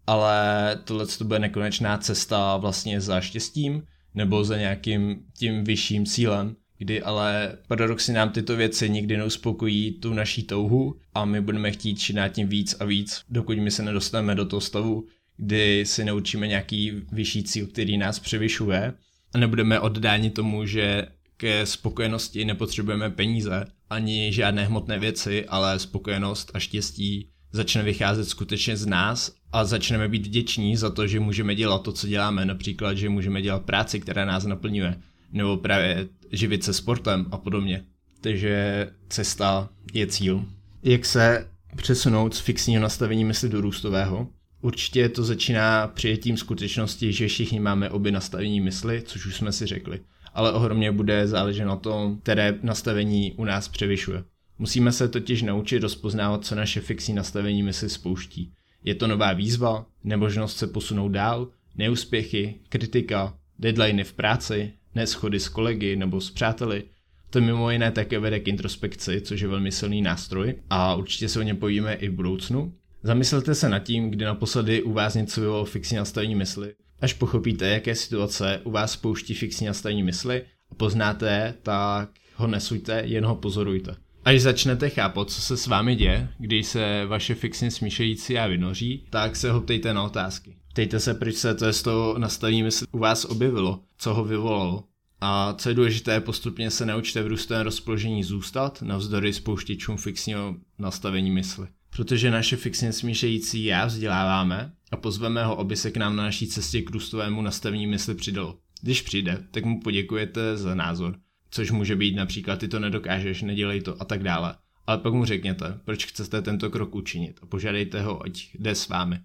ale 0.07 0.79
tohle 0.85 1.07
to 1.07 1.25
bude 1.25 1.39
nekonečná 1.39 1.99
cesta 1.99 2.57
vlastně 2.57 3.01
za 3.01 3.21
štěstím 3.21 3.83
nebo 4.15 4.45
za 4.45 4.57
nějakým 4.57 5.17
tím 5.39 5.65
vyšším 5.65 6.07
cílem, 6.07 6.57
kdy 6.79 7.03
ale 7.03 7.59
paradoxně 7.69 8.15
nám 8.15 8.31
tyto 8.31 8.57
věci 8.57 8.91
nikdy 8.91 9.17
neuspokojí 9.17 9.93
tu 9.93 10.15
naší 10.15 10.43
touhu 10.43 10.97
a 11.15 11.25
my 11.25 11.41
budeme 11.41 11.71
chtít 11.73 11.97
činit 11.97 12.33
tím 12.33 12.49
víc 12.49 12.77
a 12.81 12.85
víc, 12.85 13.23
dokud 13.29 13.59
my 13.59 13.71
se 13.71 13.83
nedostaneme 13.83 14.35
do 14.35 14.47
toho 14.47 14.61
stavu, 14.61 15.07
kdy 15.37 15.87
si 15.87 16.05
naučíme 16.05 16.47
nějaký 16.47 16.93
vyšší 17.13 17.45
cíl, 17.45 17.67
který 17.67 17.99
nás 17.99 18.19
převyšuje 18.19 18.93
a 19.35 19.39
nebudeme 19.39 19.81
oddáni 19.81 20.31
tomu, 20.31 20.67
že 20.67 21.07
ke 21.37 21.67
spokojenosti 21.67 22.45
nepotřebujeme 22.45 23.11
peníze 23.11 23.65
ani 23.91 24.33
žádné 24.33 24.65
hmotné 24.65 24.99
věci, 24.99 25.47
ale 25.47 25.79
spokojenost 25.79 26.51
a 26.55 26.59
štěstí 26.59 27.29
začne 27.53 27.83
vycházet 27.83 28.25
skutečně 28.25 28.77
z 28.77 28.87
nás 28.87 29.33
a 29.53 29.65
začneme 29.65 30.09
být 30.09 30.27
vděční 30.27 30.77
za 30.77 30.91
to, 30.91 31.07
že 31.07 31.21
můžeme 31.21 31.55
dělat 31.55 31.83
to, 31.83 31.93
co 31.93 32.07
děláme, 32.07 32.45
například, 32.45 32.95
že 32.95 33.09
můžeme 33.09 33.43
dělat 33.43 33.63
práci, 33.63 34.01
která 34.01 34.25
nás 34.25 34.47
naplňuje, 34.47 34.97
nebo 35.33 35.57
právě 35.57 36.09
živit 36.33 36.65
se 36.65 36.73
sportem 36.73 37.27
a 37.31 37.39
podobně. 37.39 37.85
Takže 38.21 38.89
cesta 39.09 39.69
je 39.93 40.07
cíl. 40.07 40.45
Jak 40.83 41.05
se 41.05 41.49
přesunout 41.77 42.35
z 42.35 42.41
fixního 42.41 42.83
nastavení 42.83 43.25
mysli 43.25 43.49
do 43.49 43.61
růstového? 43.61 44.29
Určitě 44.63 45.09
to 45.09 45.25
začíná 45.25 45.87
přijetím 45.87 46.37
skutečnosti, 46.37 47.13
že 47.13 47.29
všichni 47.29 47.61
máme 47.61 47.91
obě 47.91 48.13
nastavení 48.13 48.61
mysli, 48.61 49.03
což 49.07 49.27
už 49.27 49.37
jsme 49.37 49.53
si 49.53 49.67
řekli. 49.67 50.01
Ale 50.35 50.53
ohromně 50.53 50.93
bude 50.93 51.27
záležet 51.27 51.65
na 51.65 51.77
tom, 51.77 52.19
které 52.23 52.59
nastavení 52.63 53.33
u 53.33 53.45
nás 53.45 53.69
převyšuje. 53.69 54.25
Musíme 54.59 54.93
se 54.93 55.09
totiž 55.09 55.43
naučit 55.43 55.83
rozpoznávat, 55.83 56.45
co 56.45 56.55
naše 56.55 56.81
fixní 56.81 57.15
nastavení 57.15 57.63
mysli 57.63 57.89
spouští. 57.89 58.53
Je 58.85 58.95
to 58.95 59.07
nová 59.07 59.33
výzva, 59.33 59.87
nemožnost 60.05 60.59
se 60.59 60.67
posunout 60.67 61.09
dál, 61.09 61.49
neúspěchy, 61.77 62.55
kritika, 62.69 63.35
deadliny 63.59 64.05
v 64.05 64.13
práci, 64.13 64.73
neschody 64.95 65.41
s 65.41 65.49
kolegy 65.49 65.97
nebo 65.97 66.21
s 66.21 66.31
přáteli. 66.31 66.85
To 67.31 67.41
mimo 67.41 67.71
jiné 67.71 67.91
také 67.91 68.19
vede 68.19 68.41
k 68.41 68.49
introspekci, 68.49 69.21
což 69.21 69.41
je 69.41 69.49
velmi 69.49 69.73
silný 69.73 70.03
nástroj 70.03 70.55
a 70.71 70.95
určitě 70.95 71.29
se 71.29 71.39
o 71.39 71.43
něm 71.43 71.57
povíme 71.57 71.95
i 71.95 72.09
v 72.09 72.13
budoucnu. 72.13 72.75
Zamyslete 73.03 73.55
se 73.55 73.69
nad 73.69 73.79
tím, 73.79 74.11
kdy 74.11 74.25
naposledy 74.25 74.83
u 74.83 74.93
vás 74.93 75.15
něco 75.15 75.41
bylo 75.41 75.65
fixní 75.65 75.97
nastavení 75.97 76.35
mysli. 76.35 76.75
Až 77.01 77.13
pochopíte, 77.13 77.69
jaké 77.69 77.95
situace 77.95 78.61
u 78.65 78.71
vás 78.71 78.93
spouští 78.93 79.35
fixní 79.35 79.67
nastavení 79.67 80.03
mysli 80.03 80.43
a 80.71 80.75
poznáte, 80.75 81.55
tak 81.63 82.11
ho 82.35 82.47
nesujte, 82.47 83.03
jen 83.05 83.25
ho 83.25 83.37
pozorujte. 83.37 83.97
Až 84.25 84.41
začnete 84.41 84.91
chápat, 84.91 85.31
co 85.31 85.41
se 85.41 85.57
s 85.57 85.67
vámi 85.67 85.97
děje, 85.97 86.29
když 86.39 86.67
se 86.67 87.07
vaše 87.07 87.35
fixně 87.35 87.71
smíšející 87.71 88.33
já 88.33 88.47
vynoří, 88.47 89.05
tak 89.11 89.37
se 89.37 89.51
ho 89.51 89.61
ptejte 89.61 89.95
na 89.95 90.03
otázky. 90.03 90.57
Ptejte 90.73 91.01
se, 91.01 91.15
proč 91.15 91.35
se 91.35 91.55
to 91.55 91.73
z 91.73 91.83
toho 91.83 92.19
nastavení 92.19 92.63
mysli 92.63 92.87
u 92.93 92.99
vás 92.99 93.25
objevilo, 93.25 93.81
co 93.99 94.15
ho 94.15 94.25
vyvolalo. 94.25 94.85
A 95.21 95.55
co 95.59 95.69
je 95.69 95.75
důležité, 95.75 96.21
postupně 96.21 96.71
se 96.71 96.87
naučte 96.87 97.23
v 97.23 97.27
růstovém 97.27 97.65
rozpoložení 97.65 98.25
zůstat 98.25 98.83
navzdory 98.83 99.33
spouštěčům 99.33 99.97
fixního 99.97 100.57
nastavení 100.79 101.31
mysli. 101.31 101.67
Protože 101.91 102.31
naše 102.31 102.57
fixně 102.57 102.93
smíšející 102.93 103.65
já 103.65 103.87
vzděláváme 103.87 104.73
a 104.93 104.97
pozveme 104.97 105.45
ho, 105.45 105.61
aby 105.61 105.77
se 105.77 105.91
k 105.91 105.97
nám 105.97 106.17
na 106.17 106.23
naší 106.23 106.47
cestě 106.47 106.83
k 106.83 106.91
růstovému 106.91 107.43
nastavení 107.43 107.87
mysli 107.87 108.15
přidalo. 108.15 108.59
Když 108.83 109.03
přijde, 109.03 109.45
tak 109.51 109.65
mu 109.65 109.81
poděkujete 109.81 110.57
za 110.57 110.75
názor 110.75 111.17
což 111.51 111.71
může 111.71 111.97
být 111.97 112.17
například 112.17 112.59
ty 112.59 112.69
to 112.69 112.79
nedokážeš, 112.79 113.43
nedělej 113.43 113.81
to 113.81 114.03
a 114.03 114.05
tak 114.05 114.23
dále. 114.23 114.55
Ale 114.87 114.99
pak 114.99 115.13
mu 115.13 115.25
řekněte, 115.25 115.81
proč 115.85 116.07
chcete 116.07 116.43
tento 116.43 116.71
krok 116.71 116.95
učinit 116.95 117.39
a 117.43 117.47
požádejte 117.47 118.03
ho, 118.03 118.23
ať 118.23 118.49
jde 118.55 118.75
s 118.75 118.89
vámi. 118.89 119.21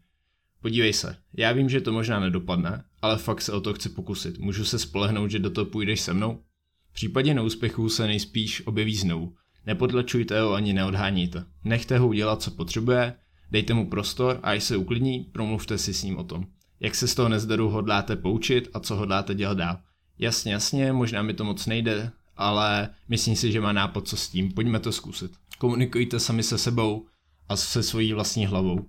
Podívej 0.61 0.93
se, 0.93 1.17
já 1.33 1.51
vím, 1.51 1.69
že 1.69 1.81
to 1.81 1.91
možná 1.91 2.19
nedopadne, 2.19 2.83
ale 3.01 3.17
fakt 3.17 3.41
se 3.41 3.51
o 3.51 3.61
to 3.61 3.73
chci 3.73 3.89
pokusit. 3.89 4.37
Můžu 4.37 4.65
se 4.65 4.79
spolehnout, 4.79 5.31
že 5.31 5.39
do 5.39 5.49
toho 5.49 5.65
půjdeš 5.65 6.01
se 6.01 6.13
mnou? 6.13 6.43
V 6.91 6.93
případě 6.93 7.33
neúspěchů 7.33 7.89
se 7.89 8.07
nejspíš 8.07 8.67
objeví 8.67 8.95
znovu. 8.95 9.35
Nepodlačujte 9.65 10.41
ho 10.41 10.53
ani 10.53 10.73
neodháníte. 10.73 11.45
Nechte 11.63 11.97
ho 11.97 12.07
udělat, 12.07 12.41
co 12.41 12.51
potřebuje, 12.51 13.13
dejte 13.51 13.73
mu 13.73 13.89
prostor 13.89 14.39
a 14.43 14.51
až 14.51 14.63
se 14.63 14.77
uklidní, 14.77 15.19
promluvte 15.19 15.77
si 15.77 15.93
s 15.93 16.03
ním 16.03 16.17
o 16.17 16.23
tom. 16.23 16.45
Jak 16.79 16.95
se 16.95 17.07
z 17.07 17.15
toho 17.15 17.29
nezdaru 17.29 17.69
hodláte 17.69 18.15
poučit 18.15 18.69
a 18.73 18.79
co 18.79 18.95
hodláte 18.95 19.35
dělat 19.35 19.57
dál. 19.57 19.77
Jasně, 20.19 20.53
jasně, 20.53 20.93
možná 20.93 21.21
mi 21.21 21.33
to 21.33 21.43
moc 21.43 21.65
nejde, 21.65 22.11
ale 22.37 22.89
myslím 23.09 23.35
si, 23.35 23.51
že 23.51 23.61
má 23.61 23.71
nápad 23.71 24.07
co 24.07 24.17
s 24.17 24.29
tím, 24.29 24.51
pojďme 24.51 24.79
to 24.79 24.91
zkusit. 24.91 25.31
Komunikujte 25.57 26.19
sami 26.19 26.43
se 26.43 26.57
sebou 26.57 27.07
a 27.49 27.55
se 27.55 27.83
svojí 27.83 28.13
vlastní 28.13 28.45
hlavou. 28.45 28.79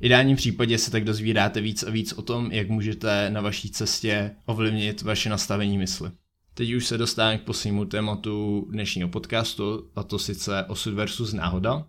V 0.00 0.04
ideálním 0.04 0.36
případě 0.36 0.78
se 0.78 0.90
tak 0.90 1.04
dozvídáte 1.04 1.60
víc 1.60 1.82
a 1.82 1.90
víc 1.90 2.12
o 2.12 2.22
tom, 2.22 2.52
jak 2.52 2.68
můžete 2.68 3.30
na 3.30 3.40
vaší 3.40 3.70
cestě 3.70 4.36
ovlivnit 4.46 5.02
vaše 5.02 5.30
nastavení 5.30 5.78
mysli. 5.78 6.10
Teď 6.54 6.72
už 6.72 6.86
se 6.86 6.98
dostávám 6.98 7.38
k 7.38 7.42
poslednímu 7.42 7.84
tématu 7.84 8.66
dnešního 8.70 9.08
podcastu, 9.08 9.90
a 9.96 10.02
to 10.02 10.18
sice 10.18 10.64
osud 10.64 10.94
versus 10.94 11.32
náhoda. 11.32 11.86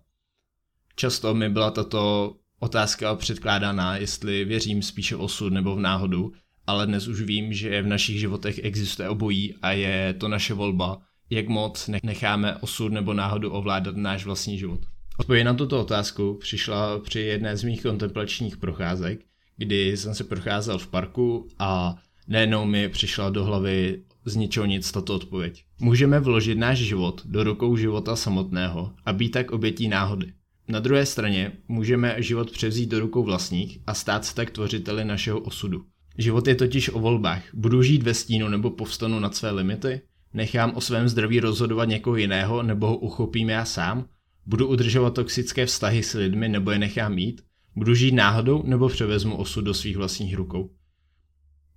Často 0.95 1.33
mi 1.33 1.49
byla 1.49 1.71
tato 1.71 2.35
otázka 2.59 3.15
předkládána, 3.15 3.97
jestli 3.97 4.45
věřím 4.45 4.81
spíše 4.81 5.15
v 5.15 5.21
osud 5.21 5.53
nebo 5.53 5.75
v 5.75 5.79
náhodu, 5.79 6.33
ale 6.67 6.87
dnes 6.87 7.07
už 7.07 7.21
vím, 7.21 7.53
že 7.53 7.81
v 7.81 7.87
našich 7.87 8.19
životech 8.19 8.59
existuje 8.63 9.09
obojí 9.09 9.55
a 9.61 9.71
je 9.71 10.13
to 10.13 10.27
naše 10.27 10.53
volba, 10.53 11.01
jak 11.29 11.47
moc 11.47 11.89
necháme 12.03 12.55
osud 12.55 12.93
nebo 12.93 13.13
náhodu 13.13 13.51
ovládat 13.51 13.95
náš 13.95 14.25
vlastní 14.25 14.57
život. 14.57 14.79
Odpověď 15.17 15.45
na 15.45 15.53
tuto 15.53 15.81
otázku 15.81 16.37
přišla 16.41 16.99
při 16.99 17.19
jedné 17.19 17.57
z 17.57 17.63
mých 17.63 17.81
kontemplačních 17.81 18.57
procházek, 18.57 19.19
kdy 19.57 19.97
jsem 19.97 20.15
se 20.15 20.23
procházel 20.23 20.77
v 20.77 20.87
parku 20.87 21.47
a 21.59 21.95
najednou 22.27 22.65
mi 22.65 22.89
přišla 22.89 23.29
do 23.29 23.45
hlavy 23.45 24.03
z 24.25 24.35
ničeho 24.35 24.65
nic 24.65 24.91
tato 24.91 25.15
odpověď. 25.15 25.63
Můžeme 25.81 26.19
vložit 26.19 26.57
náš 26.57 26.77
život 26.77 27.21
do 27.25 27.43
rukou 27.43 27.77
života 27.77 28.15
samotného 28.15 28.93
a 29.05 29.13
být 29.13 29.29
tak 29.29 29.51
obětí 29.51 29.87
náhody. 29.87 30.33
Na 30.67 30.79
druhé 30.79 31.05
straně 31.05 31.51
můžeme 31.67 32.15
život 32.17 32.51
převzít 32.51 32.89
do 32.89 32.99
rukou 32.99 33.23
vlastních 33.23 33.79
a 33.87 33.93
stát 33.93 34.25
se 34.25 34.35
tak 34.35 34.51
tvořiteli 34.51 35.05
našeho 35.05 35.39
osudu. 35.39 35.85
Život 36.17 36.47
je 36.47 36.55
totiž 36.55 36.89
o 36.89 36.99
volbách. 36.99 37.43
Budu 37.53 37.83
žít 37.83 38.03
ve 38.03 38.13
stínu 38.13 38.49
nebo 38.49 38.69
povstanu 38.71 39.19
nad 39.19 39.35
své 39.35 39.51
limity? 39.51 40.01
Nechám 40.33 40.71
o 40.75 40.81
svém 40.81 41.09
zdraví 41.09 41.39
rozhodovat 41.39 41.85
někoho 41.85 42.15
jiného 42.15 42.63
nebo 42.63 42.87
ho 42.87 42.97
uchopím 42.97 43.49
já 43.49 43.65
sám? 43.65 44.05
Budu 44.45 44.67
udržovat 44.67 45.13
toxické 45.13 45.65
vztahy 45.65 46.03
s 46.03 46.13
lidmi 46.13 46.49
nebo 46.49 46.71
je 46.71 46.79
nechám 46.79 47.13
mít? 47.13 47.41
Budu 47.75 47.95
žít 47.95 48.11
náhodou 48.11 48.63
nebo 48.65 48.89
převezmu 48.89 49.37
osud 49.37 49.61
do 49.61 49.73
svých 49.73 49.97
vlastních 49.97 50.35
rukou? 50.35 50.69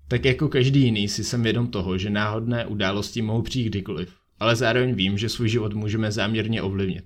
Tak 0.08 0.24
jako 0.24 0.48
každý 0.48 0.82
jiný 0.82 1.08
si 1.08 1.24
jsem 1.24 1.42
vědom 1.42 1.66
toho, 1.66 1.98
že 1.98 2.10
náhodné 2.10 2.66
události 2.66 3.22
mohou 3.22 3.42
přijít 3.42 3.66
kdykoliv, 3.66 4.14
ale 4.40 4.56
zároveň 4.56 4.94
vím, 4.94 5.18
že 5.18 5.28
svůj 5.28 5.48
život 5.48 5.74
můžeme 5.74 6.12
záměrně 6.12 6.62
ovlivnit. 6.62 7.04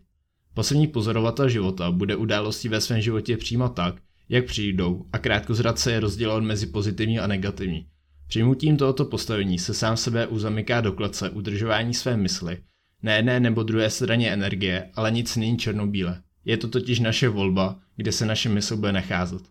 Poslední 0.55 0.87
pozorovatel 0.87 1.49
života 1.49 1.91
bude 1.91 2.17
události 2.17 2.69
ve 2.69 2.81
svém 2.81 3.01
životě 3.01 3.37
přijímat 3.37 3.75
tak, 3.75 3.95
jak 4.31 4.45
přijdou 4.45 5.07
a 5.13 5.19
krátkozradce 5.19 5.93
je 5.93 6.01
rozdělovat 6.01 6.43
mezi 6.43 6.67
pozitivní 6.67 7.19
a 7.19 7.27
negativní. 7.27 7.87
Přijmutím 8.29 8.77
tohoto 8.77 9.05
postavení 9.05 9.59
se 9.59 9.75
sám 9.75 9.97
sebe 9.97 10.27
uzamyká 10.27 10.81
do 10.81 10.93
klece 10.93 11.31
udržování 11.31 11.95
své 11.95 12.17
mysli, 12.17 12.59
na 13.03 13.13
jedné 13.13 13.41
nebo 13.41 13.63
druhé 13.63 13.91
straně 13.91 14.33
energie, 14.33 14.91
ale 14.95 15.11
nic 15.11 15.37
není 15.37 15.59
černobíle. 15.59 16.23
Je 16.45 16.57
to 16.57 16.69
totiž 16.69 17.01
naše 17.01 17.29
volba, 17.29 17.81
kde 17.97 18.13
se 18.13 18.27
naše 18.27 18.49
mysl 18.49 18.77
bude 18.77 18.93
nacházet. 18.93 19.43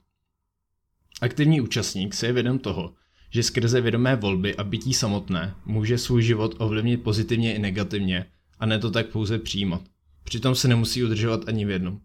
Aktivní 1.22 1.62
účastník 1.62 2.14
se 2.14 2.26
je 2.26 2.34
vědom 2.34 2.60
toho, 2.60 2.94
že 3.30 3.44
skrze 3.44 3.82
vědomé 3.82 4.16
volby 4.16 4.56
a 4.56 4.64
bytí 4.64 4.94
samotné 4.94 5.56
může 5.66 5.98
svůj 5.98 6.24
život 6.24 6.56
ovlivnit 6.58 7.04
pozitivně 7.04 7.56
i 7.56 7.60
negativně 7.60 8.26
a 8.60 8.66
ne 8.66 8.80
to 8.80 8.92
tak 8.92 9.08
pouze 9.08 9.40
přijímat. 9.40 9.82
Přitom 10.24 10.56
se 10.56 10.68
nemusí 10.68 11.04
udržovat 11.04 11.48
ani 11.48 11.66
v 11.66 11.70
jednom. 11.70 12.00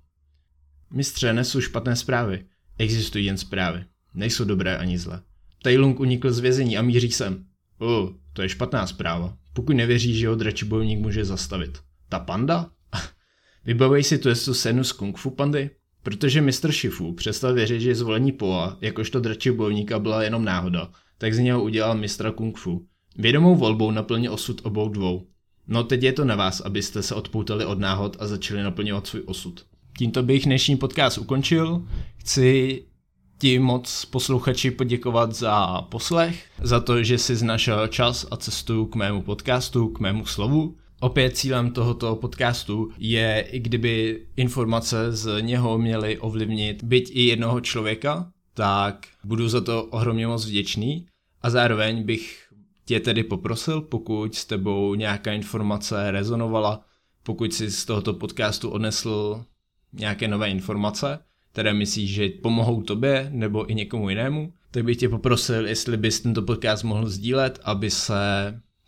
Mistře 0.90 1.32
nesou 1.32 1.60
špatné 1.60 1.96
zprávy. 1.96 2.44
Existují 2.78 3.24
jen 3.24 3.36
zprávy. 3.36 3.84
Nejsou 4.14 4.44
dobré 4.44 4.76
ani 4.76 4.98
zlé. 4.98 5.22
Tai 5.62 5.78
Lung 5.78 6.00
unikl 6.00 6.32
z 6.32 6.38
vězení 6.38 6.76
a 6.76 6.82
míří 6.82 7.10
sem. 7.10 7.44
O, 7.78 8.10
to 8.32 8.42
je 8.42 8.48
špatná 8.48 8.86
zpráva. 8.86 9.36
Pokud 9.52 9.72
nevěří, 9.72 10.18
že 10.18 10.28
ho 10.28 10.34
dračí 10.34 10.66
bojovník 10.66 10.98
může 10.98 11.24
zastavit. 11.24 11.78
Ta 12.08 12.18
panda? 12.18 12.70
Vybavej 13.64 14.04
si 14.04 14.18
tu 14.18 14.28
jestu 14.28 14.54
scénu 14.54 14.84
z 14.84 14.92
Kung 14.92 15.18
Fu 15.18 15.30
pandy? 15.30 15.70
Protože 16.02 16.40
mistr 16.40 16.72
Shifu 16.72 17.12
přestal 17.12 17.54
věřit, 17.54 17.80
že 17.80 17.94
zvolení 17.94 18.32
Poa 18.32 18.78
jakožto 18.80 19.20
dračí 19.20 19.50
bojovníka 19.50 19.98
byla 19.98 20.22
jenom 20.22 20.44
náhoda, 20.44 20.90
tak 21.18 21.34
z 21.34 21.38
něho 21.38 21.62
udělal 21.62 21.96
mistra 21.96 22.30
Kung 22.30 22.58
Fu. 22.58 22.86
Vědomou 23.16 23.56
volbou 23.56 23.90
naplnil 23.90 24.32
osud 24.32 24.60
obou 24.64 24.88
dvou. 24.88 25.26
No 25.66 25.84
teď 25.84 26.02
je 26.02 26.12
to 26.12 26.24
na 26.24 26.36
vás, 26.36 26.60
abyste 26.60 27.02
se 27.02 27.14
odpoutali 27.14 27.64
od 27.64 27.78
náhod 27.78 28.16
a 28.20 28.26
začali 28.26 28.62
naplňovat 28.62 29.06
svůj 29.06 29.22
osud. 29.26 29.66
Tímto 29.98 30.22
bych 30.22 30.44
dnešní 30.44 30.76
podcast 30.76 31.18
ukončil. 31.18 31.82
Chci 32.16 32.82
ti 33.38 33.58
moc 33.58 34.04
posluchači 34.04 34.70
poděkovat 34.70 35.32
za 35.34 35.82
poslech, 35.82 36.46
za 36.62 36.80
to, 36.80 37.02
že 37.02 37.18
jsi 37.18 37.36
znašel 37.36 37.86
čas 37.86 38.26
a 38.30 38.36
cestu 38.36 38.86
k 38.86 38.94
mému 38.94 39.22
podcastu, 39.22 39.88
k 39.88 40.00
mému 40.00 40.26
slovu. 40.26 40.76
Opět 41.00 41.36
cílem 41.36 41.70
tohoto 41.70 42.16
podcastu 42.16 42.90
je, 42.98 43.46
i 43.50 43.58
kdyby 43.58 44.26
informace 44.36 45.12
z 45.12 45.42
něho 45.42 45.78
měly 45.78 46.18
ovlivnit 46.18 46.84
byť 46.84 47.10
i 47.12 47.22
jednoho 47.22 47.60
člověka, 47.60 48.30
tak 48.54 49.06
budu 49.24 49.48
za 49.48 49.60
to 49.60 49.84
ohromně 49.84 50.26
moc 50.26 50.46
vděčný 50.46 51.06
a 51.42 51.50
zároveň 51.50 52.02
bych 52.02 52.48
tě 52.84 53.00
tedy 53.00 53.24
poprosil, 53.24 53.80
pokud 53.80 54.34
s 54.34 54.44
tebou 54.44 54.94
nějaká 54.94 55.32
informace 55.32 56.10
rezonovala, 56.10 56.84
pokud 57.22 57.52
si 57.52 57.70
z 57.70 57.84
tohoto 57.84 58.14
podcastu 58.14 58.70
odnesl 58.70 59.44
nějaké 59.94 60.28
nové 60.28 60.48
informace, 60.48 61.18
které 61.52 61.74
myslíš, 61.74 62.10
že 62.10 62.28
pomohou 62.28 62.82
tobě 62.82 63.28
nebo 63.32 63.70
i 63.70 63.74
někomu 63.74 64.08
jinému, 64.08 64.52
tak 64.70 64.84
bych 64.84 64.96
tě 64.96 65.08
poprosil, 65.08 65.66
jestli 65.66 65.96
bys 65.96 66.20
tento 66.20 66.42
podcast 66.42 66.84
mohl 66.84 67.08
sdílet, 67.08 67.60
aby 67.64 67.90
se 67.90 68.14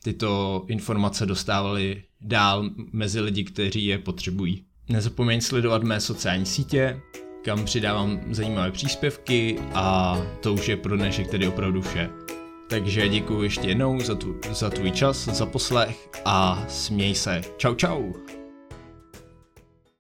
tyto 0.03 0.65
informace 0.69 1.27
dostávaly 1.27 2.03
dál 2.21 2.71
mezi 2.93 3.21
lidi, 3.21 3.45
kteří 3.45 3.87
je 3.87 3.99
potřebují. 3.99 4.65
Nezapomeň 4.89 5.41
sledovat 5.41 5.83
mé 5.83 6.01
sociální 6.01 6.47
sítě, 6.47 7.01
kam 7.45 7.65
přidávám 7.65 8.21
zajímavé 8.31 8.71
příspěvky 8.71 9.59
a 9.75 10.17
to 10.43 10.55
už 10.55 10.69
je 10.69 10.77
pro 10.77 10.97
dnešek 10.97 11.31
tedy 11.31 11.49
opravdu 11.49 11.83
vše. 11.83 12.11
Takže 12.69 13.09
děkuji 13.09 13.43
ještě 13.43 13.69
jednou 13.69 14.01
za, 14.01 14.15
tu, 14.15 14.37
za 14.53 14.71
tvůj 14.71 14.91
čas, 14.91 15.29
za 15.29 15.47
poslech 15.47 16.09
a 16.25 16.65
směj 16.69 17.15
se. 17.15 17.41
Čau 17.57 17.75
čau! 17.75 18.13